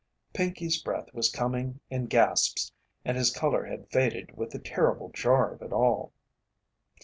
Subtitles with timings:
[0.33, 2.71] Pinkey's breath was coming in gasps
[3.05, 6.11] and his colour had faded with the terrible jar of it all.